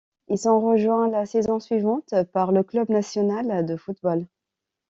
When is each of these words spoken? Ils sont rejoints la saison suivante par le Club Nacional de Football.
Ils 0.29 0.39
sont 0.39 0.59
rejoints 0.59 1.07
la 1.09 1.27
saison 1.27 1.59
suivante 1.59 2.15
par 2.33 2.51
le 2.51 2.63
Club 2.63 2.89
Nacional 2.89 3.63
de 3.67 3.77
Football. 3.77 4.25